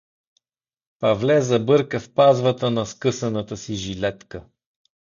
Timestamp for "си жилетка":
3.57-4.45